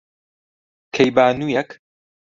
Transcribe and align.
کەیبانوویەک، 0.93 1.69